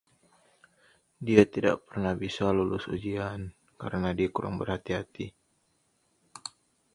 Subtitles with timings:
[1.27, 3.39] Dia tidak pernah bisa lulus ujian,
[3.81, 5.27] karena dia kurang berhati-hati.